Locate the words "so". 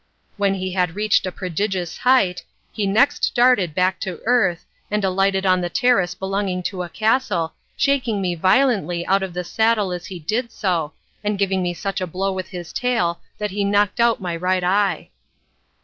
10.51-10.93